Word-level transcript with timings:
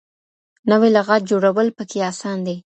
نوې 0.69 0.89
لغات 0.95 1.21
جوړول 1.31 1.67
پکې 1.77 1.99
اسان 2.11 2.37
دي. 2.47 2.55